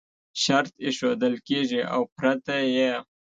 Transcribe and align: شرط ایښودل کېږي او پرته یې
شرط 0.43 0.73
ایښودل 0.85 1.35
کېږي 1.47 1.81
او 1.93 2.01
پرته 2.17 2.55
یې 2.75 2.91